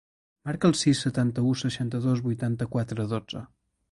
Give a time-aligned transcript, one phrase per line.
[0.49, 3.45] Marca el sis, setanta-u, seixanta-dos, vuitanta-quatre, dotze.